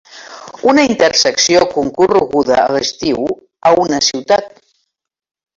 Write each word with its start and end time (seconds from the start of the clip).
Una 0.71 0.85
intersecció 0.93 1.61
concorreguda 1.75 2.57
a 2.63 2.65
l'estiu 2.79 3.31
a 3.71 3.75
una 3.85 4.01
ciutat. 4.11 4.53